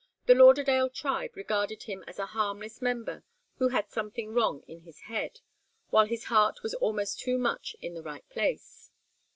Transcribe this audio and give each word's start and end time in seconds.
The 0.25 0.33
Lauderdale 0.33 0.89
tribe 0.89 1.35
regarded 1.37 1.83
him 1.83 2.03
as 2.07 2.17
a 2.17 2.25
harmless 2.33 2.81
member 2.81 3.23
who 3.59 3.67
had 3.67 3.91
something 3.91 4.33
wrong 4.33 4.63
in 4.67 4.79
his 4.81 5.01
head, 5.01 5.41
while 5.91 6.07
his 6.07 6.23
heart 6.23 6.63
was 6.63 6.73
almost 6.73 7.19
too 7.19 7.37
much 7.37 7.75
in 7.83 7.93
the 7.93 8.01
right 8.01 8.27
place. 8.27 8.89